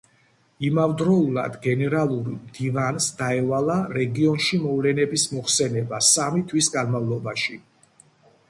[0.67, 7.61] იმავდროულად, გენერალური მდივანს დაევალა რეგიონში მოვლენების მოხსენება სამი თვის განმავლობაში.